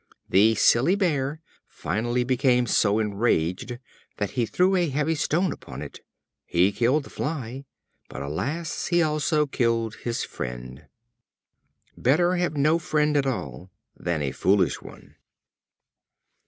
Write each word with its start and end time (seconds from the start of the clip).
The 0.27 0.55
silly 0.55 0.95
Bear 0.95 1.41
finally 1.67 2.23
became 2.23 2.65
so 2.65 2.97
enraged 2.97 3.77
that 4.17 4.31
he 4.31 4.47
threw 4.47 4.75
a 4.75 4.89
heavy 4.89 5.13
stone 5.13 5.51
upon 5.53 5.83
it. 5.83 5.99
He 6.47 6.71
killed 6.71 7.03
the 7.03 7.11
fly, 7.11 7.65
but, 8.09 8.23
alas! 8.23 8.87
he 8.87 9.03
also 9.03 9.45
killed 9.45 9.93
his 9.97 10.23
friend. 10.25 10.87
Better 11.95 12.35
have 12.37 12.57
no 12.57 12.79
friend 12.79 13.15
at 13.15 13.27
all 13.27 13.69
than 13.95 14.23
a 14.23 14.31
foolish 14.31 14.81
one. 14.81 15.17